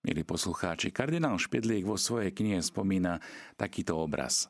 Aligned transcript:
Milí 0.00 0.24
poslucháči, 0.24 0.96
kardinál 0.96 1.36
Špedlík 1.36 1.84
vo 1.84 2.00
svojej 2.00 2.32
knihe 2.32 2.64
spomína 2.64 3.20
takýto 3.60 4.00
obraz. 4.00 4.48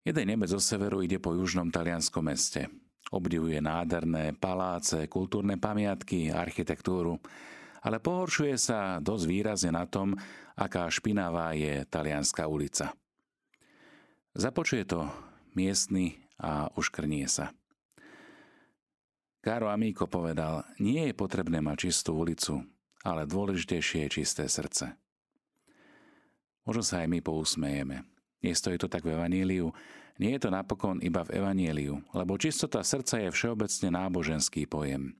Jeden 0.00 0.32
Nemec 0.32 0.48
zo 0.48 0.56
severu 0.56 1.04
ide 1.04 1.20
po 1.20 1.36
južnom 1.36 1.68
talianskom 1.68 2.24
meste. 2.24 2.72
Obdivuje 3.12 3.60
nádherné 3.60 4.32
paláce, 4.32 5.04
kultúrne 5.12 5.60
pamiatky, 5.60 6.32
architektúru, 6.32 7.20
ale 7.84 8.00
pohoršuje 8.00 8.56
sa 8.56 8.96
dosť 8.96 9.24
výrazne 9.28 9.76
na 9.76 9.84
tom, 9.84 10.16
aká 10.56 10.88
špinavá 10.88 11.52
je 11.52 11.84
talianská 11.84 12.48
ulica. 12.48 12.96
Započuje 14.32 14.88
to 14.88 15.04
miestny 15.52 16.16
a 16.40 16.72
uškrnie 16.80 17.28
sa. 17.28 17.52
Caro 19.44 19.68
Amico 19.68 20.08
povedal, 20.08 20.64
nie 20.80 21.12
je 21.12 21.14
potrebné 21.16 21.60
mať 21.60 21.92
čistú 21.92 22.16
ulicu, 22.16 22.64
ale 23.04 23.28
dôležitejšie 23.28 24.06
je 24.06 24.14
čisté 24.22 24.44
srdce. 24.48 24.96
Možno 26.68 26.84
sa 26.84 27.02
aj 27.02 27.08
my 27.08 27.18
pousmejeme. 27.24 28.04
Nestojí 28.40 28.80
to 28.80 28.88
tak 28.88 29.04
v 29.04 29.16
Evaníliu, 29.16 29.72
nie 30.20 30.36
je 30.36 30.44
to 30.44 30.50
napokon 30.52 31.00
iba 31.00 31.24
v 31.24 31.40
Evaníliu, 31.40 32.04
lebo 32.12 32.36
čistota 32.36 32.84
srdca 32.84 33.24
je 33.24 33.32
všeobecne 33.32 33.88
náboženský 33.88 34.68
pojem. 34.68 35.16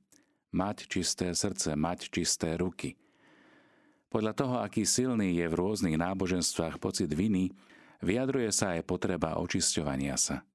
Mať 0.53 0.85
čisté 0.85 1.33
srdce, 1.33 1.73
mať 1.73 2.13
čisté 2.13 2.53
ruky. 2.53 3.01
Podľa 4.13 4.33
toho, 4.37 4.55
aký 4.61 4.85
silný 4.85 5.41
je 5.41 5.47
v 5.49 5.57
rôznych 5.57 5.97
náboženstvách 5.97 6.77
pocit 6.77 7.09
viny, 7.09 7.49
vyjadruje 8.05 8.53
sa 8.53 8.77
aj 8.77 8.85
potreba 8.85 9.41
očisťovania 9.41 10.19
sa. 10.21 10.45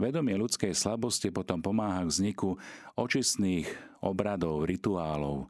Vedomie 0.00 0.34
ľudskej 0.34 0.72
slabosti 0.72 1.28
potom 1.28 1.60
pomáha 1.60 2.02
k 2.02 2.10
vzniku 2.10 2.56
očistných 2.96 3.68
obradov, 4.00 4.64
rituálov, 4.64 5.46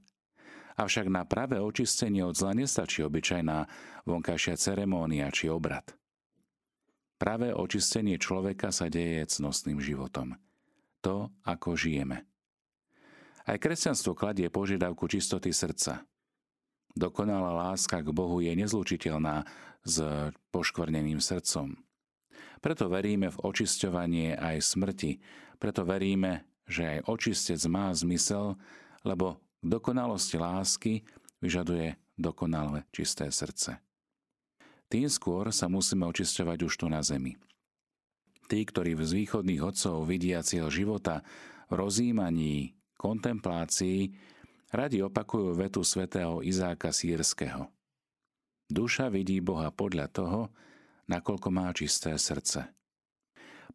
Avšak 0.80 1.12
na 1.12 1.28
pravé 1.28 1.60
očistenie 1.60 2.24
od 2.24 2.32
zla 2.32 2.56
nestačí 2.56 3.04
obyčajná 3.04 3.68
vonkajšia 4.08 4.56
ceremónia 4.56 5.28
či 5.28 5.52
obrad. 5.52 5.92
Pravé 7.20 7.52
očistenie 7.52 8.16
človeka 8.16 8.72
sa 8.72 8.88
deje 8.88 9.28
cnostným 9.28 9.76
životom. 9.76 10.40
To, 11.04 11.28
ako 11.44 11.76
žijeme. 11.76 12.24
Aj 13.44 13.60
kresťanstvo 13.60 14.16
kladie 14.16 14.48
požiadavku 14.48 15.04
čistoty 15.04 15.52
srdca. 15.52 16.00
Dokonalá 16.96 17.52
láska 17.52 18.00
k 18.00 18.08
Bohu 18.16 18.40
je 18.40 18.56
nezlučiteľná 18.56 19.44
s 19.84 20.00
poškvrneným 20.48 21.20
srdcom. 21.20 21.76
Preto 22.64 22.88
veríme 22.88 23.28
v 23.28 23.36
očisťovanie 23.36 24.32
aj 24.32 24.56
smrti, 24.64 25.20
preto 25.60 25.84
veríme, 25.84 26.48
že 26.64 26.88
aj 26.88 26.98
očistec 27.04 27.60
má 27.68 27.92
zmysel, 27.92 28.56
lebo 29.04 29.44
dokonalosti 29.62 30.36
lásky 30.36 30.92
vyžaduje 31.40 31.96
dokonalé 32.16 32.84
čisté 32.92 33.32
srdce. 33.32 33.80
Tým 34.90 35.06
skôr 35.06 35.48
sa 35.54 35.70
musíme 35.70 36.04
očisťovať 36.10 36.58
už 36.66 36.72
tu 36.74 36.86
na 36.90 37.00
zemi. 37.00 37.38
Tí, 38.50 38.66
ktorí 38.66 38.98
z 38.98 39.24
východných 39.24 39.62
otcov 39.62 40.02
vidia 40.10 40.42
cieľ 40.42 40.66
života 40.66 41.22
v 41.70 41.78
rozímaní, 41.78 42.74
kontemplácii, 42.98 44.10
radi 44.74 44.98
opakujú 45.06 45.54
vetu 45.54 45.86
svätého 45.86 46.42
Izáka 46.42 46.90
Sýrského. 46.90 47.70
Duša 48.66 49.06
vidí 49.06 49.38
Boha 49.38 49.70
podľa 49.70 50.06
toho, 50.10 50.40
nakoľko 51.06 51.48
má 51.54 51.70
čisté 51.70 52.18
srdce. 52.18 52.70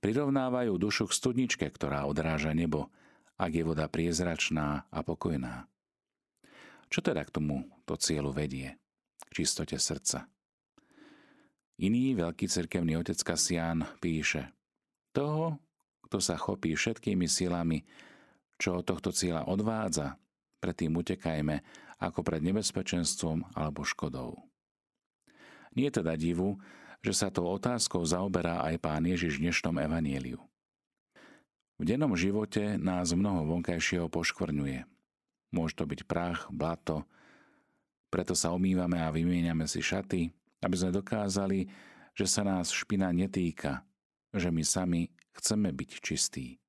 Prirovnávajú 0.03 0.75
dušu 0.75 1.07
k 1.07 1.15
studničke, 1.15 1.65
ktorá 1.71 2.03
odráža 2.03 2.51
nebo, 2.51 2.91
ak 3.39 3.51
je 3.55 3.63
voda 3.63 3.87
priezračná 3.87 4.87
a 4.91 4.99
pokojná. 5.03 5.71
Čo 6.95 7.03
teda 7.11 7.27
k 7.27 7.35
tomu 7.35 7.67
to 7.83 7.99
cieľu 7.99 8.31
vedie? 8.31 8.79
K 9.27 9.43
čistote 9.43 9.75
srdca. 9.75 10.31
Iný 11.75 12.15
veľký 12.15 12.47
cirkevný 12.47 12.95
otec 12.95 13.19
Kasián 13.19 13.83
píše 13.99 14.55
Toho, 15.11 15.59
kto 16.07 16.23
sa 16.23 16.39
chopí 16.39 16.71
všetkými 16.71 17.27
silami, 17.27 17.83
čo 18.55 18.79
tohto 18.79 19.11
cieľa 19.11 19.43
odvádza, 19.43 20.15
predtým 20.63 20.95
utekajme 20.95 21.59
ako 21.99 22.23
pred 22.23 22.39
nebezpečenstvom 22.39 23.43
alebo 23.59 23.83
škodou. 23.83 24.39
Nie 25.75 25.91
teda 25.91 26.15
divu, 26.15 26.63
že 27.03 27.11
sa 27.11 27.27
tou 27.27 27.51
otázkou 27.51 28.07
zaoberá 28.07 28.63
aj 28.71 28.79
pán 28.79 29.03
Ježiš 29.03 29.35
v 29.35 29.51
dnešnom 29.51 29.75
evanieliu. 29.83 30.39
V 31.75 31.83
dennom 31.83 32.15
živote 32.15 32.79
nás 32.79 33.11
mnoho 33.11 33.51
vonkajšieho 33.51 34.07
poškvrňuje, 34.07 34.94
Môže 35.55 35.79
to 35.79 35.87
byť 35.87 36.03
prach, 36.03 36.51
blato, 36.51 37.07
preto 38.11 38.35
sa 38.35 38.51
omývame 38.51 38.99
a 38.99 39.11
vymieňame 39.11 39.63
si 39.71 39.79
šaty, 39.79 40.27
aby 40.59 40.75
sme 40.75 40.91
dokázali, 40.91 41.71
že 42.11 42.27
sa 42.27 42.43
nás 42.43 42.75
špina 42.75 43.11
netýka, 43.15 43.87
že 44.35 44.51
my 44.51 44.63
sami 44.63 45.11
chceme 45.35 45.71
byť 45.71 45.91
čistí. 46.03 46.59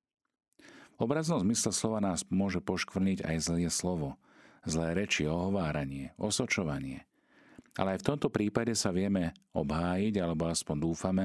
V 0.96 0.98
obraznom 1.04 1.42
zmysle 1.42 1.70
slova 1.70 2.02
nás 2.02 2.26
môže 2.30 2.62
poškvrniť 2.62 3.26
aj 3.26 3.36
zlé 3.42 3.70
slovo, 3.70 4.18
zlé 4.66 4.96
reči, 4.96 5.28
ohováranie, 5.28 6.16
osočovanie. 6.18 7.06
Ale 7.76 7.94
aj 7.94 8.02
v 8.02 8.08
tomto 8.10 8.32
prípade 8.32 8.72
sa 8.72 8.90
vieme 8.90 9.36
obhájiť, 9.52 10.14
alebo 10.18 10.48
aspoň 10.48 10.76
dúfame, 10.82 11.24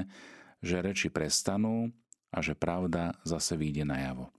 že 0.59 0.83
reči 0.83 1.07
prestanú 1.07 1.89
a 2.29 2.43
že 2.43 2.53
pravda 2.53 3.15
zase 3.23 3.55
vyjde 3.57 3.87
najavo. 3.87 4.29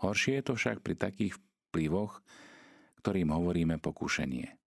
Horšie 0.00 0.38
je 0.40 0.44
to 0.44 0.52
však 0.54 0.84
pri 0.84 0.94
takých 0.94 1.34
vplyvoch, 1.70 2.18
ktorým 3.00 3.30
hovoríme 3.30 3.78
pokušenie. 3.78 4.58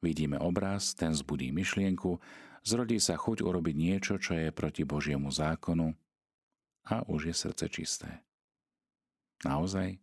Vidíme 0.00 0.40
obraz, 0.40 0.96
ten 0.96 1.12
zbudí 1.12 1.52
myšlienku, 1.52 2.16
zrodí 2.64 2.96
sa 2.96 3.20
chuť 3.20 3.44
urobiť 3.44 3.76
niečo, 3.76 4.14
čo 4.16 4.32
je 4.38 4.48
proti 4.54 4.88
Božiemu 4.88 5.28
zákonu 5.28 5.92
a 6.88 7.04
už 7.04 7.28
je 7.28 7.34
srdce 7.36 7.66
čisté. 7.68 8.24
Naozaj? 9.44 10.00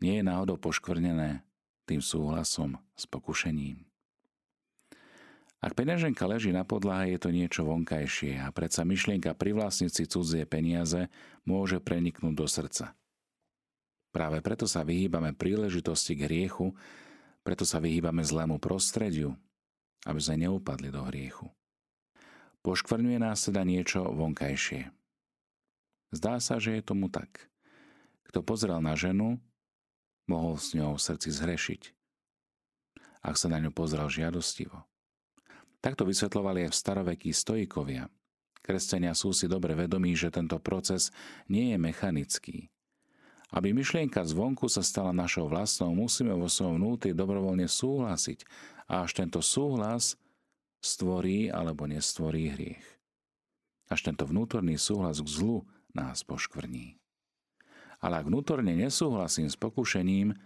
Nie 0.00 0.20
je 0.20 0.24
náhodou 0.24 0.56
poškvrnené 0.56 1.44
tým 1.84 2.00
súhlasom 2.00 2.80
s 2.96 3.04
pokušením. 3.04 3.84
Ak 5.60 5.72
peňaženka 5.72 6.28
leží 6.28 6.52
na 6.52 6.68
podlahe, 6.68 7.16
je 7.16 7.20
to 7.20 7.30
niečo 7.32 7.64
vonkajšie 7.64 8.38
a 8.38 8.52
predsa 8.52 8.84
myšlienka 8.84 9.32
privlastniť 9.32 9.90
si 9.90 10.04
cudzie 10.04 10.44
peniaze 10.44 11.08
môže 11.48 11.80
preniknúť 11.80 12.34
do 12.36 12.46
srdca. 12.46 12.92
Práve 14.16 14.40
preto 14.40 14.64
sa 14.64 14.80
vyhýbame 14.80 15.36
príležitosti 15.36 16.16
k 16.16 16.24
hriechu, 16.24 16.72
preto 17.44 17.68
sa 17.68 17.84
vyhýbame 17.84 18.24
zlému 18.24 18.56
prostrediu, 18.56 19.36
aby 20.08 20.16
sme 20.16 20.48
neupadli 20.48 20.88
do 20.88 21.04
hriechu. 21.04 21.52
Poškvrňuje 22.64 23.20
nás 23.20 23.44
teda 23.44 23.60
niečo 23.68 24.08
vonkajšie. 24.08 24.88
Zdá 26.16 26.40
sa, 26.40 26.56
že 26.56 26.80
je 26.80 26.88
tomu 26.88 27.12
tak. 27.12 27.52
Kto 28.32 28.40
pozrel 28.40 28.80
na 28.80 28.96
ženu, 28.96 29.36
mohol 30.24 30.56
s 30.56 30.72
ňou 30.72 30.96
v 30.96 31.04
srdci 31.04 31.28
zhrešiť, 31.36 31.82
ak 33.20 33.36
sa 33.36 33.52
na 33.52 33.60
ňu 33.60 33.68
pozrel 33.68 34.08
žiadostivo. 34.08 34.80
Takto 35.84 36.08
vysvetlovali 36.08 36.64
aj 36.64 36.72
v 36.72 36.80
starovekí 36.80 37.30
stoikovia. 37.36 38.08
Kresťania 38.64 39.12
sú 39.12 39.36
si 39.36 39.44
dobre 39.44 39.76
vedomí, 39.76 40.16
že 40.16 40.32
tento 40.32 40.56
proces 40.56 41.12
nie 41.52 41.76
je 41.76 41.78
mechanický, 41.78 42.72
aby 43.56 43.72
myšlienka 43.72 44.20
zvonku 44.20 44.68
sa 44.68 44.84
stala 44.84 45.16
našou 45.16 45.48
vlastnou, 45.48 45.96
musíme 45.96 46.36
vo 46.36 46.44
svojom 46.44 46.76
vnútri 46.76 47.16
dobrovoľne 47.16 47.64
súhlasiť 47.64 48.44
a 48.84 49.08
až 49.08 49.16
tento 49.16 49.40
súhlas 49.40 50.20
stvorí 50.84 51.48
alebo 51.48 51.88
nestvorí 51.88 52.52
hriech. 52.52 52.84
Až 53.88 54.12
tento 54.12 54.28
vnútorný 54.28 54.76
súhlas 54.76 55.24
k 55.24 55.28
zlu 55.32 55.64
nás 55.96 56.20
poškvrní. 56.20 57.00
Ale 58.04 58.20
ak 58.20 58.28
vnútorne 58.28 58.76
nesúhlasím 58.76 59.48
s 59.48 59.56
pokušením, 59.56 60.36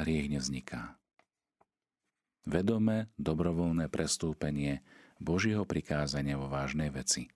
hriech 0.00 0.32
nevzniká. 0.32 0.96
Vedome 2.48 3.12
dobrovoľné 3.20 3.92
prestúpenie 3.92 4.80
Božieho 5.20 5.68
prikázania 5.68 6.40
vo 6.40 6.48
vážnej 6.48 6.88
veci. 6.88 7.28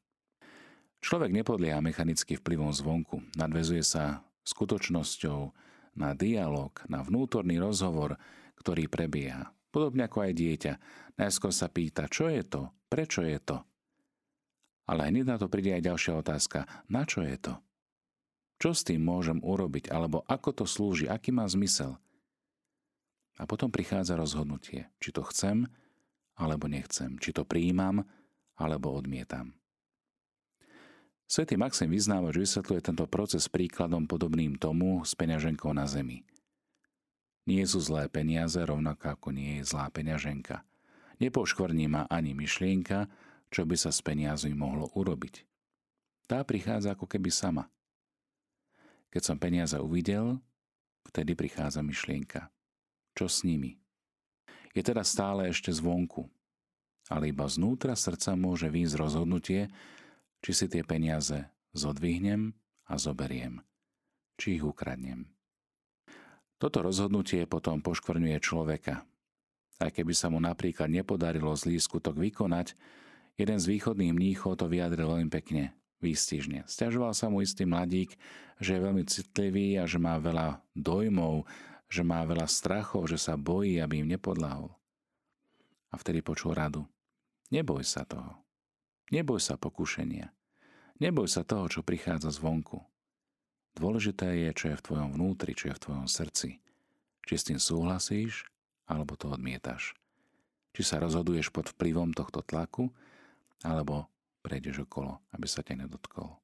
Človek 1.05 1.29
nepodlieha 1.29 1.85
mechanicky 1.85 2.41
vplyvom 2.41 2.73
zvonku, 2.73 3.21
nadvezuje 3.37 3.85
sa 3.85 4.25
skutočnosťou, 4.45 5.41
na 5.95 6.11
dialog, 6.13 6.75
na 6.91 7.01
vnútorný 7.07 7.59
rozhovor, 7.63 8.19
ktorý 8.59 8.91
prebieha. 8.91 9.55
Podobne 9.71 10.07
ako 10.07 10.27
aj 10.27 10.33
dieťa. 10.35 10.73
Najskôr 11.19 11.51
sa 11.55 11.71
pýta, 11.71 12.07
čo 12.11 12.31
je 12.31 12.43
to, 12.47 12.71
prečo 12.91 13.23
je 13.23 13.39
to. 13.43 13.63
Ale 14.85 15.09
hneď 15.09 15.25
na 15.25 15.37
to 15.41 15.49
príde 15.49 15.75
aj 15.75 15.87
ďalšia 15.87 16.13
otázka, 16.21 16.67
na 16.91 17.03
čo 17.09 17.25
je 17.25 17.37
to? 17.41 17.55
Čo 18.61 18.71
s 18.71 18.87
tým 18.87 19.03
môžem 19.03 19.43
urobiť, 19.43 19.91
alebo 19.91 20.23
ako 20.31 20.63
to 20.63 20.65
slúži, 20.69 21.11
aký 21.11 21.35
má 21.35 21.49
zmysel? 21.49 21.99
A 23.35 23.51
potom 23.51 23.67
prichádza 23.73 24.15
rozhodnutie, 24.15 24.87
či 25.03 25.11
to 25.11 25.27
chcem, 25.27 25.67
alebo 26.39 26.71
nechcem, 26.71 27.19
či 27.19 27.35
to 27.35 27.43
príjmam, 27.43 28.07
alebo 28.55 28.95
odmietam. 28.95 29.59
Svetý 31.25 31.57
Maxim 31.57 31.89
Vyznávač 31.89 32.37
vysvetľuje 32.37 32.81
tento 32.85 33.05
proces 33.09 33.49
príkladom 33.49 34.05
podobným 34.05 34.61
tomu 34.61 35.01
s 35.09 35.17
peňaženkou 35.17 35.73
na 35.73 35.89
zemi. 35.89 36.21
Nie 37.45 37.65
sú 37.69 37.81
zlé 37.81 38.09
peniaze, 38.09 38.57
rovnako 38.61 39.17
ako 39.17 39.29
nie 39.33 39.61
je 39.61 39.69
zlá 39.69 39.89
peňaženka. 39.93 40.65
Nepoškvrní 41.21 41.89
ma 41.89 42.03
ani 42.09 42.33
myšlienka, 42.33 43.09
čo 43.53 43.65
by 43.69 43.77
sa 43.77 43.93
s 43.93 44.01
peniazmi 44.01 44.57
mohlo 44.57 44.89
urobiť. 44.97 45.45
Tá 46.25 46.41
prichádza 46.45 46.97
ako 46.97 47.05
keby 47.05 47.29
sama. 47.29 47.69
Keď 49.13 49.23
som 49.23 49.37
peniaze 49.37 49.77
uvidel, 49.77 50.41
vtedy 51.07 51.37
prichádza 51.37 51.85
myšlienka. 51.85 52.49
Čo 53.15 53.29
s 53.29 53.45
nimi? 53.47 53.79
Je 54.75 54.83
teda 54.83 55.07
stále 55.07 55.47
ešte 55.53 55.71
zvonku, 55.71 56.27
ale 57.07 57.31
iba 57.31 57.47
znútra 57.47 57.95
srdca 57.95 58.35
môže 58.35 58.67
výjsť 58.67 58.99
rozhodnutie, 58.99 59.71
či 60.45 60.53
si 60.53 60.69
tie 60.69 60.85
peniaze 60.85 61.49
zodvihnem 61.73 62.53
a 62.85 63.01
zoberiem, 63.01 63.65
či 64.37 64.61
ich 64.61 64.65
ukradnem. 64.65 65.25
Toto 66.61 66.85
rozhodnutie 66.85 67.49
potom 67.49 67.81
poškvrňuje 67.81 68.39
človeka. 68.45 69.09
Aj 69.81 69.91
keby 69.91 70.13
sa 70.13 70.29
mu 70.29 70.39
napríklad 70.39 70.93
nepodarilo 70.93 71.57
zlý 71.57 71.81
skutok 71.81 72.21
vykonať, 72.21 72.77
jeden 73.41 73.59
z 73.59 73.67
východných 73.73 74.13
mníchov 74.13 74.61
to 74.61 74.69
vyjadril 74.69 75.17
veľmi 75.17 75.33
pekne, 75.33 75.73
výstižne. 76.05 76.69
Sťažoval 76.69 77.17
sa 77.17 77.33
mu 77.33 77.41
istý 77.41 77.65
mladík, 77.65 78.15
že 78.61 78.77
je 78.77 78.85
veľmi 78.85 79.03
citlivý 79.09 79.81
a 79.81 79.89
že 79.89 79.97
má 79.97 80.21
veľa 80.21 80.61
dojmov, 80.77 81.49
že 81.89 82.05
má 82.05 82.21
veľa 82.23 82.47
strachov, 82.47 83.09
že 83.09 83.17
sa 83.17 83.35
bojí, 83.35 83.81
aby 83.81 84.05
im 84.05 84.13
nepodlahol. 84.13 84.71
A 85.91 85.97
vtedy 85.97 86.21
počul 86.21 86.53
radu. 86.55 86.85
Neboj 87.49 87.83
sa 87.83 88.07
toho. 88.07 88.44
Neboj 89.13 89.41
sa 89.43 89.61
pokušenia. 89.61 90.33
Neboj 91.03 91.29
sa 91.29 91.45
toho, 91.45 91.69
čo 91.69 91.85
prichádza 91.85 92.33
zvonku. 92.33 92.81
Dôležité 93.75 94.47
je, 94.47 94.51
čo 94.55 94.65
je 94.71 94.79
v 94.79 94.85
tvojom 94.87 95.11
vnútri, 95.19 95.53
čo 95.53 95.69
je 95.69 95.77
v 95.77 95.83
tvojom 95.83 96.07
srdci. 96.07 96.63
Či 97.27 97.35
s 97.35 97.47
tým 97.51 97.59
súhlasíš, 97.59 98.47
alebo 98.87 99.19
to 99.19 99.29
odmietaš. 99.29 99.99
Či 100.73 100.83
sa 100.87 101.03
rozhoduješ 101.03 101.51
pod 101.51 101.75
vplyvom 101.75 102.15
tohto 102.15 102.41
tlaku, 102.47 102.95
alebo 103.67 104.07
prejdeš 104.47 104.87
okolo, 104.87 105.19
aby 105.35 105.47
sa 105.51 105.67
ťa 105.67 105.85
nedotkol. 105.85 106.39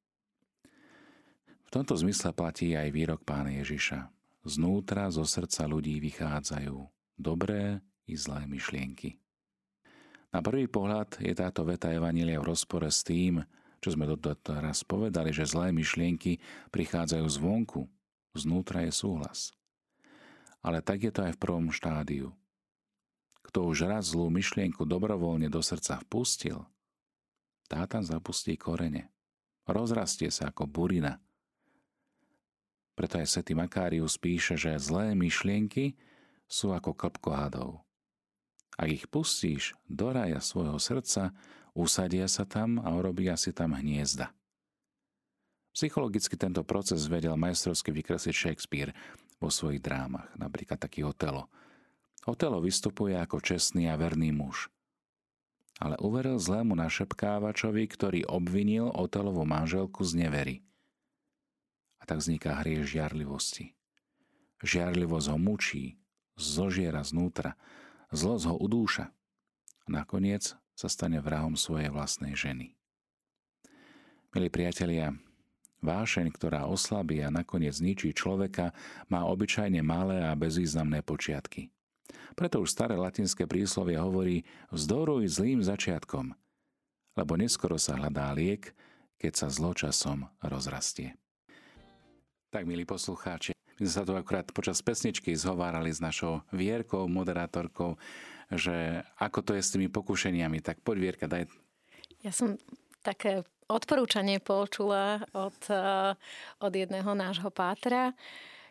V 1.65 1.69
tomto 1.69 1.95
zmysle 1.95 2.35
platí 2.35 2.75
aj 2.75 2.91
výrok 2.91 3.23
pána 3.23 3.55
Ježiša. 3.63 4.11
Znútra, 4.43 5.07
zo 5.07 5.23
srdca 5.23 5.69
ľudí 5.69 6.01
vychádzajú 6.03 6.75
dobré 7.15 7.79
i 8.09 8.17
zlé 8.17 8.43
myšlienky. 8.49 9.21
Na 10.31 10.39
prvý 10.39 10.71
pohľad 10.71 11.19
je 11.19 11.35
táto 11.35 11.67
veta 11.67 11.91
Evanília 11.91 12.39
v 12.39 12.55
rozpore 12.55 12.87
s 12.87 13.03
tým, 13.03 13.43
čo 13.83 13.91
sme 13.91 14.07
doteraz 14.07 14.87
povedali, 14.87 15.35
že 15.35 15.43
zlé 15.43 15.75
myšlienky 15.75 16.39
prichádzajú 16.71 17.25
zvonku, 17.27 17.83
znútra 18.31 18.87
je 18.87 18.95
súhlas. 18.95 19.51
Ale 20.63 20.79
tak 20.79 21.03
je 21.03 21.11
to 21.11 21.27
aj 21.27 21.35
v 21.35 21.41
prvom 21.41 21.67
štádiu. 21.73 22.31
Kto 23.43 23.67
už 23.67 23.89
raz 23.89 24.15
zlú 24.15 24.31
myšlienku 24.31 24.87
dobrovoľne 24.87 25.51
do 25.51 25.59
srdca 25.59 25.99
vpustil, 26.07 26.63
tá 27.67 27.83
tam 27.89 28.05
zapustí 28.05 28.55
korene. 28.55 29.11
Rozrastie 29.67 30.31
sa 30.31 30.51
ako 30.53 30.67
burina. 30.67 31.19
Preto 32.95 33.19
aj 33.19 33.27
svätý 33.27 33.57
Makárius 33.57 34.15
píše, 34.19 34.55
že 34.55 34.77
zlé 34.77 35.15
myšlienky 35.17 35.97
sú 36.45 36.71
ako 36.75 36.93
klpko 36.93 37.31
hadov. 37.31 37.69
Ak 38.79 38.87
ich 38.87 39.05
pustíš 39.07 39.75
do 39.87 40.11
raja 40.15 40.39
svojho 40.39 40.79
srdca, 40.79 41.35
usadia 41.75 42.27
sa 42.27 42.47
tam 42.47 42.79
a 42.79 42.91
urobia 42.95 43.35
si 43.35 43.51
tam 43.51 43.75
hniezda. 43.75 44.31
Psychologicky 45.71 46.35
tento 46.35 46.67
proces 46.67 47.07
vedel 47.07 47.39
majstrovsky 47.39 47.95
vykresliť 47.95 48.35
Shakespeare 48.35 48.91
vo 49.39 49.47
svojich 49.47 49.79
drámach, 49.79 50.27
napríklad 50.35 50.75
taký 50.75 51.07
Otelo. 51.07 51.47
Otelo 52.27 52.59
vystupuje 52.59 53.15
ako 53.15 53.39
čestný 53.39 53.87
a 53.87 53.95
verný 53.95 54.35
muž. 54.35 54.67
Ale 55.81 55.97
uveril 55.97 56.37
zlému 56.37 56.77
našepkávačovi, 56.77 57.83
ktorý 57.87 58.19
obvinil 58.27 58.91
Otelovu 58.93 59.47
manželku 59.47 60.05
z 60.05 60.27
nevery. 60.27 60.55
A 61.97 62.05
tak 62.05 62.21
vzniká 62.21 62.61
hrie 62.61 62.85
žiarlivosti. 62.85 63.73
Žiarlivosť 64.61 65.27
ho 65.33 65.37
mučí, 65.41 65.97
zožiera 66.37 67.01
znútra, 67.01 67.57
zlosť 68.11 68.43
ho 68.51 68.55
udúša. 68.59 69.09
Nakoniec 69.87 70.55
sa 70.75 70.87
stane 70.87 71.19
vrahom 71.19 71.55
svojej 71.55 71.91
vlastnej 71.91 72.35
ženy. 72.35 72.75
Milí 74.31 74.47
priatelia, 74.47 75.11
vášeň, 75.83 76.31
ktorá 76.31 76.63
oslabí 76.67 77.19
a 77.19 77.33
nakoniec 77.33 77.75
zničí 77.75 78.15
človeka, 78.15 78.71
má 79.11 79.27
obyčajne 79.27 79.83
malé 79.83 80.23
a 80.23 80.31
bezvýznamné 80.37 81.03
počiatky. 81.03 81.67
Preto 82.35 82.63
už 82.63 82.71
staré 82.71 82.95
latinské 82.95 83.43
príslovie 83.43 83.99
hovorí 83.99 84.47
vzdoruj 84.71 85.27
zlým 85.27 85.59
začiatkom, 85.59 86.31
lebo 87.19 87.33
neskoro 87.35 87.75
sa 87.75 87.99
hľadá 87.99 88.31
liek, 88.31 88.71
keď 89.19 89.33
sa 89.35 89.47
zločasom 89.51 90.31
rozrastie. 90.39 91.19
Tak, 92.51 92.63
milí 92.67 92.83
poslucháči, 92.87 93.51
sme 93.81 93.89
sa 93.89 94.05
tu 94.05 94.13
akurát 94.13 94.45
počas 94.53 94.77
pesničky 94.85 95.33
zhovárali 95.33 95.89
s 95.89 95.97
našou 95.97 96.45
Vierkou, 96.53 97.09
moderátorkou, 97.09 97.97
že 98.53 99.01
ako 99.17 99.41
to 99.41 99.51
je 99.57 99.65
s 99.65 99.73
tými 99.73 99.89
pokušeniami. 99.89 100.61
Tak 100.61 100.85
poď 100.85 100.97
Vierka, 101.01 101.25
daj. 101.25 101.49
Ja 102.21 102.29
som 102.29 102.61
také 103.01 103.41
odporúčanie 103.65 104.37
počula 104.37 105.25
od, 105.33 105.57
eh, 105.73 106.13
od 106.61 106.73
jedného 106.77 107.09
nášho 107.17 107.49
pátra, 107.49 108.13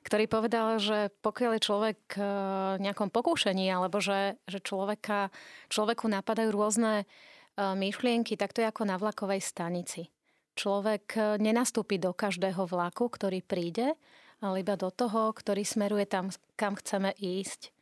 ktorý 0.07 0.31
povedal, 0.31 0.79
že 0.79 1.11
pokiaľ 1.27 1.59
je 1.59 1.67
človek 1.67 2.01
v 2.17 2.81
nejakom 2.81 3.13
pokúšení, 3.13 3.69
alebo 3.69 4.01
že, 4.01 4.41
že 4.49 4.63
človeka, 4.63 5.29
človeku 5.69 6.07
napadajú 6.07 6.55
rôzne 6.55 7.03
eh, 7.03 7.75
myšlienky, 7.75 8.39
tak 8.39 8.55
to 8.55 8.63
je 8.63 8.71
ako 8.71 8.87
na 8.87 8.95
vlakovej 8.95 9.43
stanici. 9.43 10.07
Človek 10.55 11.05
eh, 11.19 11.25
nenastúpi 11.43 11.99
do 11.99 12.15
každého 12.15 12.63
vlaku, 12.71 13.11
ktorý 13.11 13.43
príde, 13.43 13.99
ale 14.41 14.65
iba 14.65 14.75
do 14.77 14.89
toho, 14.89 15.33
ktorý 15.33 15.63
smeruje 15.65 16.09
tam, 16.09 16.33
kam 16.57 16.77
chceme 16.77 17.13
ísť. 17.17 17.73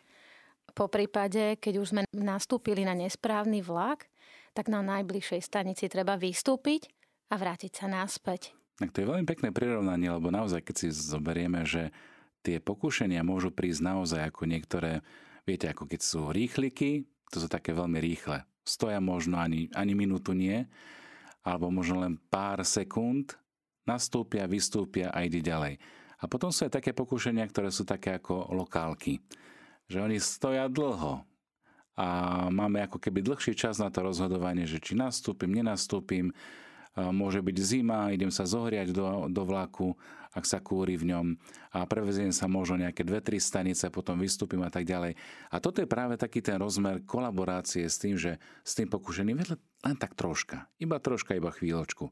Po 0.75 0.87
prípade, 0.87 1.59
keď 1.59 1.75
už 1.83 1.91
sme 1.91 2.03
nastúpili 2.15 2.87
na 2.87 2.95
nesprávny 2.95 3.63
vlak, 3.63 4.07
tak 4.55 4.71
na 4.71 4.83
najbližšej 4.83 5.41
stanici 5.43 5.87
treba 5.87 6.19
vystúpiť 6.19 6.91
a 7.31 7.39
vrátiť 7.39 7.73
sa 7.83 7.87
naspäť. 7.87 8.55
Tak 8.79 8.95
to 8.95 9.03
je 9.03 9.11
veľmi 9.11 9.27
pekné 9.27 9.51
prirovnanie, 9.51 10.07
lebo 10.07 10.31
naozaj, 10.31 10.63
keď 10.63 10.75
si 10.79 10.89
zoberieme, 10.95 11.67
že 11.67 11.91
tie 12.47 12.63
pokúšania 12.63 13.27
môžu 13.27 13.51
prísť 13.51 13.83
naozaj 13.83 14.21
ako 14.31 14.47
niektoré, 14.47 15.03
viete, 15.43 15.67
ako 15.67 15.91
keď 15.91 16.01
sú 16.03 16.31
rýchliky, 16.31 17.07
to 17.31 17.43
sú 17.43 17.51
také 17.51 17.75
veľmi 17.75 17.99
rýchle. 17.99 18.47
Stoja 18.63 19.03
možno 19.03 19.43
ani, 19.43 19.67
ani 19.75 19.99
minútu 19.99 20.31
nie, 20.31 20.63
alebo 21.43 21.75
možno 21.75 22.07
len 22.07 22.15
pár 22.31 22.63
sekúnd, 22.63 23.35
nastúpia, 23.83 24.47
vystúpia 24.47 25.11
a 25.11 25.25
ide 25.25 25.43
ďalej. 25.43 25.81
A 26.19 26.27
potom 26.27 26.51
sú 26.51 26.67
aj 26.67 26.83
také 26.83 26.91
pokúšania, 26.91 27.47
ktoré 27.47 27.71
sú 27.71 27.87
také 27.87 28.19
ako 28.19 28.51
lokálky. 28.51 29.23
Že 29.87 29.99
oni 30.11 30.19
stoja 30.19 30.67
dlho 30.67 31.23
a 31.99 32.07
máme 32.51 32.83
ako 32.87 33.03
keby 33.03 33.27
dlhší 33.27 33.59
čas 33.59 33.83
na 33.83 33.91
to 33.91 34.07
rozhodovanie, 34.07 34.67
že 34.67 34.79
či 34.79 34.95
nastúpim, 34.95 35.51
nenastúpim, 35.51 36.31
môže 36.99 37.39
byť 37.43 37.57
zima, 37.59 38.11
idem 38.11 38.31
sa 38.31 38.47
zohriať 38.47 38.91
do, 38.91 39.31
do 39.31 39.43
vlaku, 39.47 39.95
ak 40.35 40.45
sa 40.47 40.59
kúri 40.59 40.99
v 40.99 41.15
ňom. 41.15 41.27
A 41.75 41.87
preveziem 41.87 42.35
sa 42.35 42.51
možno 42.51 42.83
nejaké 42.83 43.03
dve, 43.07 43.23
tri 43.23 43.39
stanice, 43.39 43.91
potom 43.91 44.19
vystúpim 44.19 44.63
a 44.63 44.71
tak 44.71 44.87
ďalej. 44.87 45.15
A 45.51 45.57
toto 45.63 45.83
je 45.83 45.91
práve 45.91 46.19
taký 46.19 46.43
ten 46.43 46.59
rozmer 46.59 47.03
kolaborácie 47.03 47.87
s 47.87 47.99
tým, 47.99 48.19
že 48.19 48.43
s 48.67 48.75
tým 48.75 48.91
pokúšením 48.91 49.43
len 49.87 49.97
tak 49.99 50.19
troška, 50.19 50.67
iba 50.83 50.99
troška, 50.99 51.39
iba 51.39 51.55
chvíľočku. 51.55 52.11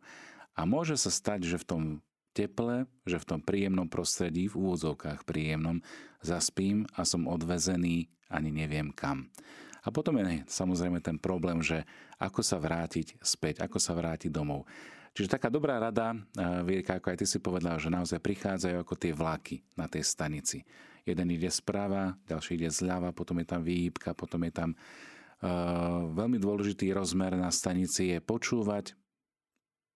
A 0.57 0.65
môže 0.65 0.95
sa 0.99 1.11
stať, 1.11 1.45
že 1.47 1.61
v 1.61 1.69
tom 1.69 1.83
teple, 2.37 2.85
že 3.09 3.17
v 3.17 3.29
tom 3.33 3.41
príjemnom 3.41 3.89
prostredí, 3.89 4.53
v 4.53 4.61
úvodzovkách 4.61 5.25
príjemnom, 5.25 5.81
zaspím 6.21 6.85
a 6.93 7.09
som 7.09 7.25
odvezený 7.25 8.13
ani 8.29 8.53
neviem 8.53 8.93
kam. 8.93 9.33
A 9.87 9.95
potom 9.95 10.19
je 10.21 10.45
samozrejme 10.45 11.01
ten 11.01 11.17
problém, 11.17 11.65
že 11.65 11.87
ako 12.21 12.43
sa 12.45 12.61
vrátiť 12.61 13.17
späť, 13.25 13.65
ako 13.65 13.79
sa 13.81 13.97
vrátiť 13.97 14.29
domov. 14.29 14.69
Čiže 15.17 15.33
taká 15.39 15.49
dobrá 15.49 15.81
rada, 15.81 16.13
Vierka, 16.67 17.01
ako 17.01 17.09
aj 17.09 17.19
ty 17.23 17.25
si 17.25 17.41
povedala, 17.41 17.81
že 17.81 17.89
naozaj 17.89 18.21
prichádzajú 18.21 18.77
ako 18.85 18.95
tie 19.01 19.17
vlaky 19.17 19.65
na 19.73 19.89
tej 19.89 20.05
stanici. 20.05 20.61
Jeden 21.09 21.33
ide 21.33 21.49
sprava, 21.49 22.19
ďalší 22.29 22.61
ide 22.61 22.69
zľava, 22.69 23.17
potom 23.17 23.41
je 23.41 23.47
tam 23.49 23.65
výhybka, 23.65 24.13
potom 24.13 24.45
je 24.45 24.53
tam 24.53 24.71
uh, 24.75 26.05
veľmi 26.13 26.37
dôležitý 26.37 26.93
rozmer 26.93 27.39
na 27.39 27.49
stanici 27.49 28.13
je 28.13 28.19
počúvať 28.21 28.93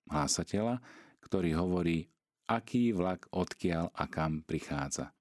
hlásateľa, 0.09 0.81
ktorý 1.21 1.53
hovorí 1.59 2.09
aký 2.51 2.91
vlak 2.91 3.31
odkiaľ 3.31 3.95
a 3.95 4.05
kam 4.11 4.43
prichádza. 4.43 5.15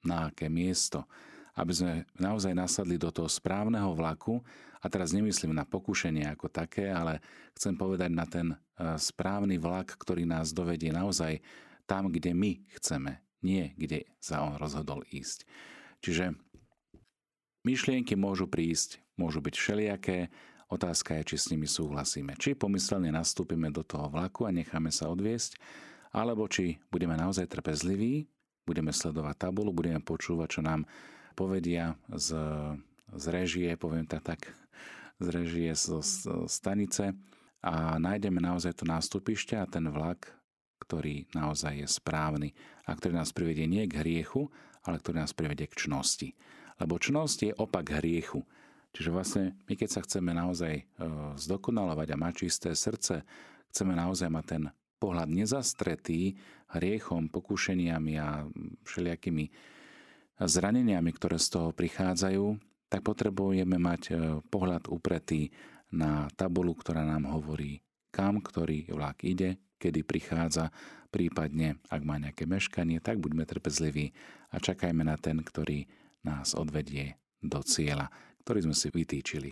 Na 0.00 0.32
aké 0.32 0.48
miesto. 0.48 1.04
Aby 1.52 1.72
sme 1.76 1.92
naozaj 2.16 2.56
nasadli 2.56 2.96
do 2.96 3.12
toho 3.12 3.28
správneho 3.28 3.92
vlaku, 3.92 4.40
a 4.80 4.88
teraz 4.88 5.12
nemyslím 5.12 5.52
na 5.52 5.68
pokušenie 5.68 6.24
ako 6.32 6.48
také, 6.48 6.88
ale 6.88 7.20
chcem 7.52 7.76
povedať 7.76 8.08
na 8.08 8.24
ten 8.24 8.48
e, 8.48 8.56
správny 8.96 9.60
vlak, 9.60 9.92
ktorý 9.92 10.24
nás 10.24 10.56
dovedie 10.56 10.88
naozaj 10.88 11.44
tam, 11.84 12.08
kde 12.08 12.32
my 12.32 12.64
chceme, 12.80 13.20
nie 13.44 13.76
kde 13.76 14.08
sa 14.16 14.40
on 14.40 14.56
rozhodol 14.56 15.04
ísť. 15.12 15.44
Čiže 16.00 16.32
Myšlienky 17.60 18.16
môžu 18.16 18.48
prísť, 18.48 19.04
môžu 19.20 19.44
byť 19.44 19.52
všelijaké, 19.52 20.32
otázka 20.72 21.20
je, 21.20 21.28
či 21.28 21.36
s 21.36 21.50
nimi 21.52 21.68
súhlasíme. 21.68 22.32
Či 22.40 22.56
pomyselne 22.56 23.12
nastúpime 23.12 23.68
do 23.68 23.84
toho 23.84 24.08
vlaku 24.08 24.48
a 24.48 24.54
necháme 24.54 24.88
sa 24.88 25.12
odviesť, 25.12 25.60
alebo 26.10 26.46
či 26.50 26.82
budeme 26.90 27.14
naozaj 27.14 27.46
trpezliví, 27.46 28.26
budeme 28.66 28.90
sledovať 28.94 29.50
tabulu, 29.50 29.74
budeme 29.74 30.02
počúvať, 30.02 30.48
čo 30.58 30.60
nám 30.62 30.86
povedia 31.38 31.94
z, 32.10 32.34
z 33.14 33.24
režie, 33.30 33.74
poviem 33.78 34.06
tak, 34.06 34.22
tak 34.26 34.40
z 35.20 35.26
režie 35.30 35.70
z, 35.74 36.02
z 36.02 36.12
stanice 36.50 37.14
a 37.60 38.00
nájdeme 38.00 38.40
naozaj 38.40 38.80
to 38.80 38.84
nástupište 38.88 39.52
a 39.54 39.68
ten 39.68 39.84
vlak, 39.92 40.32
ktorý 40.80 41.28
naozaj 41.36 41.84
je 41.84 41.88
správny 41.88 42.56
a 42.88 42.96
ktorý 42.96 43.20
nás 43.20 43.30
privedie 43.30 43.68
nie 43.68 43.84
k 43.84 44.00
hriechu, 44.00 44.48
ale 44.82 44.96
ktorý 44.98 45.22
nás 45.22 45.36
privedie 45.36 45.68
k 45.68 45.86
čnosti. 45.86 46.32
Lebo 46.80 46.96
čnosť 46.96 47.38
je 47.44 47.52
opak 47.52 48.00
hriechu. 48.00 48.48
Čiže 48.96 49.10
vlastne 49.12 49.44
my 49.68 49.74
keď 49.76 49.88
sa 49.92 50.00
chceme 50.02 50.32
naozaj 50.32 50.74
e, 50.80 50.84
zdokonalovať 51.36 52.08
a 52.10 52.16
mať 52.18 52.34
čisté 52.48 52.72
srdce, 52.72 53.22
chceme 53.70 53.94
naozaj 53.94 54.32
mať 54.32 54.44
ten 54.48 54.62
pohľad 55.00 55.32
nezastretý 55.32 56.36
hriechom, 56.76 57.32
pokúšeniami 57.32 58.14
a 58.20 58.44
všelijakými 58.84 59.44
zraneniami, 60.38 61.10
ktoré 61.16 61.40
z 61.40 61.48
toho 61.56 61.68
prichádzajú, 61.72 62.44
tak 62.90 63.00
potrebujeme 63.06 63.78
mať 63.78 64.02
e, 64.10 64.12
pohľad 64.50 64.90
upretý 64.90 65.48
na 65.94 66.26
tabulu, 66.34 66.74
ktorá 66.74 67.06
nám 67.06 67.30
hovorí, 67.30 67.80
kam 68.10 68.42
ktorý 68.42 68.90
vlak 68.90 69.22
ide, 69.22 69.62
kedy 69.78 70.02
prichádza, 70.02 70.74
prípadne 71.14 71.78
ak 71.86 72.02
má 72.02 72.18
nejaké 72.18 72.50
meškanie, 72.50 72.98
tak 72.98 73.22
buďme 73.22 73.46
trpezliví 73.46 74.10
a 74.50 74.58
čakajme 74.58 75.06
na 75.06 75.14
ten, 75.16 75.38
ktorý 75.38 75.86
nás 76.26 76.52
odvedie 76.52 77.16
do 77.40 77.62
cieľa, 77.62 78.10
ktorý 78.44 78.70
sme 78.70 78.76
si 78.76 78.88
vytýčili. 78.90 79.50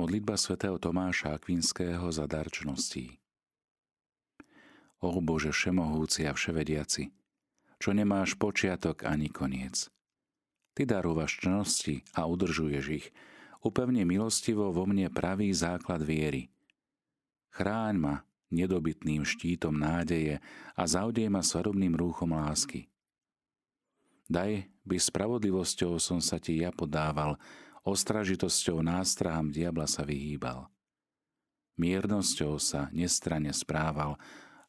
Modlitba 0.00 0.40
svätého 0.40 0.80
Tomáša 0.80 1.36
Akvinského 1.36 2.08
za 2.08 2.24
darčností. 2.24 3.19
O 5.00 5.16
Bože 5.24 5.48
všemohúci 5.48 6.28
a 6.28 6.36
vševediaci, 6.36 7.08
čo 7.80 7.90
nemáš 7.96 8.36
počiatok 8.36 9.08
ani 9.08 9.32
koniec. 9.32 9.88
Ty 10.76 10.84
darúvaš 10.84 11.40
čnosti 11.40 12.04
a 12.12 12.28
udržuješ 12.28 12.86
ich, 12.92 13.06
upevne 13.64 14.04
milostivo 14.04 14.68
vo 14.72 14.84
mne 14.84 15.08
pravý 15.08 15.52
základ 15.56 16.04
viery. 16.04 16.52
Chráň 17.56 17.94
ma 17.96 18.14
nedobytným 18.52 19.24
štítom 19.24 19.72
nádeje 19.72 20.38
a 20.76 20.82
zaudej 20.84 21.32
ma 21.32 21.40
svadobným 21.40 21.96
rúchom 21.96 22.36
lásky. 22.36 22.90
Daj, 24.30 24.68
by 24.86 24.96
spravodlivosťou 25.00 25.98
som 25.98 26.22
sa 26.22 26.38
ti 26.38 26.62
ja 26.62 26.70
podával, 26.70 27.34
ostražitosťou 27.82 28.84
nástrahám 28.84 29.50
diabla 29.50 29.90
sa 29.90 30.06
vyhýbal. 30.06 30.70
Miernosťou 31.80 32.60
sa 32.60 32.92
nestranne 32.92 33.50
správal 33.50 34.20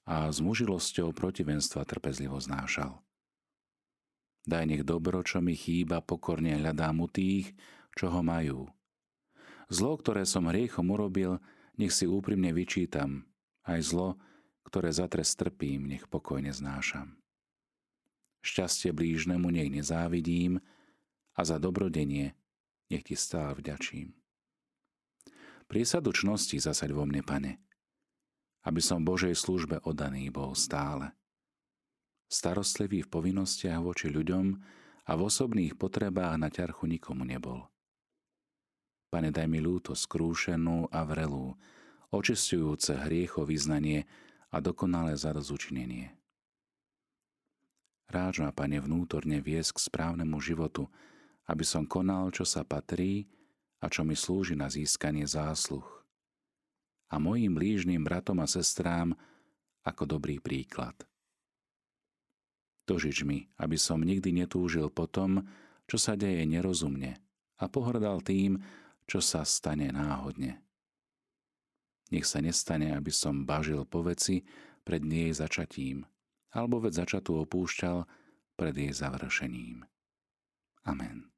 a 0.06 0.30
s 0.30 0.42
mužilosťou 0.42 1.14
protivenstva 1.14 1.86
trpezlivo 1.86 2.42
znášal. 2.42 3.00
Daj 4.42 4.66
nech 4.66 4.84
dobro, 4.86 5.22
čo 5.22 5.38
mi 5.38 5.54
chýba, 5.54 6.02
pokorne 6.02 6.58
hľadám 6.58 7.06
u 7.06 7.08
tých, 7.08 7.54
čo 7.94 8.10
ho 8.10 8.26
majú. 8.26 8.66
Zlo, 9.70 9.96
ktoré 9.96 10.26
som 10.26 10.50
hriechom 10.50 10.90
urobil, 10.90 11.38
nech 11.78 11.94
si 11.94 12.10
úprimne 12.10 12.50
vyčítam, 12.52 13.30
aj 13.64 13.80
zlo, 13.86 14.10
ktoré 14.66 14.90
za 14.90 15.06
trest 15.08 15.38
trpím, 15.38 15.88
nech 15.88 16.10
pokojne 16.10 16.50
znášam. 16.50 17.22
Šťastie 18.42 18.90
blížnemu 18.90 19.48
nech 19.54 19.70
nezávidím 19.70 20.60
a 21.38 21.42
za 21.46 21.62
dobrodenie 21.62 22.34
nech 22.90 23.06
ti 23.06 23.14
stále 23.14 23.54
vďačím. 23.54 24.18
Priesadu 25.70 26.12
čnosti 26.12 26.60
zasaď 26.60 26.92
vo 26.92 27.08
mne, 27.08 27.24
pane, 27.24 27.64
aby 28.66 28.82
som 28.82 29.02
Božej 29.02 29.34
službe 29.34 29.82
oddaný 29.82 30.30
bol 30.30 30.54
stále. 30.54 31.14
Starostlivý 32.32 33.04
v 33.04 33.12
povinnostiach 33.12 33.82
voči 33.84 34.08
ľuďom 34.08 34.46
a 35.08 35.12
v 35.18 35.22
osobných 35.22 35.76
potrebách 35.76 36.40
na 36.40 36.48
ťarchu 36.48 36.88
nikomu 36.88 37.28
nebol. 37.28 37.68
Pane, 39.12 39.28
daj 39.28 39.48
mi 39.52 39.60
ľúto 39.60 39.92
skrúšenú 39.92 40.88
a 40.88 41.04
vrelú, 41.04 41.60
očistujúce 42.16 42.96
hriechov 42.96 43.52
vyznanie 43.52 44.08
a 44.48 44.64
dokonalé 44.64 45.20
zarozučinenie. 45.20 46.16
Ráč 48.08 48.40
ma, 48.40 48.56
Pane, 48.56 48.80
vnútorne 48.80 49.44
viesť 49.44 49.76
k 49.76 49.84
správnemu 49.92 50.40
životu, 50.40 50.88
aby 51.48 51.64
som 51.68 51.84
konal, 51.84 52.32
čo 52.32 52.48
sa 52.48 52.64
patrí 52.64 53.28
a 53.84 53.92
čo 53.92 54.08
mi 54.08 54.16
slúži 54.16 54.56
na 54.56 54.72
získanie 54.72 55.28
zásluh. 55.28 56.01
A 57.12 57.20
mojim 57.20 57.52
blížnym 57.52 58.08
bratom 58.08 58.40
a 58.40 58.48
sestrám 58.48 59.12
ako 59.84 60.18
dobrý 60.18 60.40
príklad. 60.40 60.96
Dožič 62.88 63.24
mi, 63.28 63.52
aby 63.60 63.76
som 63.76 64.02
nikdy 64.02 64.32
netúžil 64.32 64.90
po 64.90 65.06
tom, 65.06 65.44
čo 65.86 66.00
sa 66.00 66.16
deje 66.16 66.48
nerozumne 66.48 67.20
a 67.60 67.68
pohrdal 67.68 68.24
tým, 68.24 68.58
čo 69.06 69.20
sa 69.20 69.44
stane 69.44 69.92
náhodne. 69.92 70.64
Nech 72.12 72.28
sa 72.28 72.44
nestane, 72.44 72.92
aby 72.92 73.12
som 73.12 73.48
bažil 73.48 73.88
po 73.88 74.04
veci 74.04 74.44
pred 74.84 75.00
nej 75.04 75.32
začatím, 75.32 76.04
alebo 76.52 76.84
veď 76.84 77.08
začatú 77.08 77.40
opúšťal 77.48 78.04
pred 78.60 78.76
jej 78.76 78.92
završením. 78.92 79.88
Amen. 80.84 81.31